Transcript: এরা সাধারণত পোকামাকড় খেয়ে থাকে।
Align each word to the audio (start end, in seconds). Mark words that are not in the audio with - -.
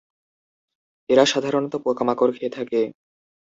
এরা 1.09 1.23
সাধারণত 1.25 1.73
পোকামাকড় 1.83 2.31
খেয়ে 2.35 2.55
থাকে। 2.57 2.81